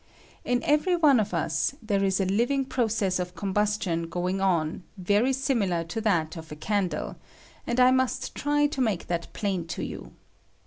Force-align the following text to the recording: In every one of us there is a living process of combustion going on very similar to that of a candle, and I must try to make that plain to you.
In 0.43 0.63
every 0.63 0.95
one 0.95 1.19
of 1.19 1.31
us 1.31 1.75
there 1.79 2.03
is 2.03 2.19
a 2.19 2.25
living 2.25 2.65
process 2.65 3.19
of 3.19 3.35
combustion 3.35 4.09
going 4.09 4.41
on 4.41 4.81
very 4.97 5.31
similar 5.31 5.83
to 5.83 6.01
that 6.01 6.35
of 6.35 6.51
a 6.51 6.55
candle, 6.55 7.17
and 7.67 7.79
I 7.79 7.91
must 7.91 8.33
try 8.33 8.65
to 8.65 8.81
make 8.81 9.05
that 9.05 9.31
plain 9.33 9.67
to 9.67 9.83
you. 9.85 10.13